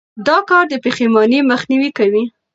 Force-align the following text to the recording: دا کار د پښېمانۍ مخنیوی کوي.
دا 0.27 0.37
کار 0.49 0.65
د 0.69 0.73
پښېمانۍ 0.83 1.39
مخنیوی 1.51 1.89
کوي. 1.97 2.23